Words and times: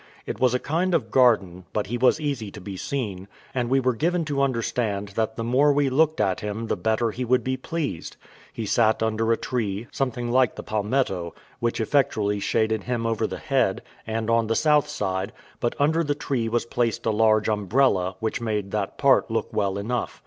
It 0.25 0.39
was 0.39 0.55
a 0.55 0.59
kind 0.59 0.95
of 0.95 1.11
garden, 1.11 1.65
but 1.73 1.85
he 1.85 1.95
was 1.99 2.19
easy 2.19 2.49
to 2.53 2.59
be 2.59 2.75
seen; 2.75 3.27
and 3.53 3.69
we 3.69 3.79
were 3.79 3.93
given 3.93 4.25
to 4.25 4.41
understand 4.41 5.09
that 5.09 5.35
the 5.35 5.43
more 5.43 5.71
we 5.71 5.91
looked 5.91 6.19
at 6.19 6.39
him 6.39 6.65
the 6.65 6.75
better 6.75 7.11
he 7.11 7.23
would 7.23 7.43
be 7.43 7.55
pleased. 7.55 8.17
He 8.51 8.65
sat 8.65 9.03
under 9.03 9.31
a 9.31 9.37
tree, 9.37 9.85
something 9.91 10.31
like 10.31 10.55
the 10.55 10.63
palmetto, 10.63 11.35
which 11.59 11.79
effectually 11.79 12.39
shaded 12.39 12.85
him 12.85 13.05
over 13.05 13.27
the 13.27 13.37
head, 13.37 13.83
and 14.07 14.27
on 14.27 14.47
the 14.47 14.55
south 14.55 14.87
side; 14.89 15.33
but 15.59 15.75
under 15.79 16.03
the 16.03 16.15
tree 16.15 16.49
was 16.49 16.65
placed 16.65 17.05
a 17.05 17.11
large 17.11 17.47
umbrella, 17.47 18.15
which 18.19 18.41
made 18.41 18.71
that 18.71 18.97
part 18.97 19.29
look 19.29 19.53
well 19.53 19.77
enough. 19.77 20.19